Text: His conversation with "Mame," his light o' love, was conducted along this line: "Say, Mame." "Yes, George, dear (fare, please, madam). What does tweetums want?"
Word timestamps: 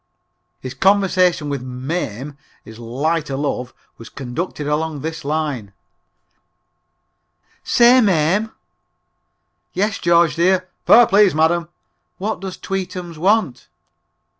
His 0.61 0.73
conversation 0.73 1.47
with 1.47 1.61
"Mame," 1.61 2.35
his 2.65 2.79
light 2.79 3.29
o' 3.29 3.37
love, 3.39 3.71
was 3.99 4.09
conducted 4.09 4.65
along 4.67 5.01
this 5.01 5.23
line: 5.23 5.73
"Say, 7.63 8.01
Mame." 8.01 8.51
"Yes, 9.73 9.99
George, 9.99 10.37
dear 10.37 10.67
(fare, 10.87 11.05
please, 11.05 11.35
madam). 11.35 11.69
What 12.17 12.39
does 12.39 12.57
tweetums 12.57 13.19
want?" 13.19 13.67